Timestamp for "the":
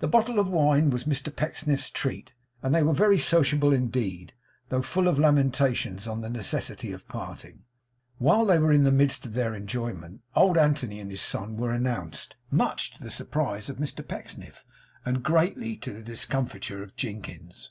0.00-0.08, 6.20-6.28, 8.84-8.92, 13.02-13.10, 15.94-16.02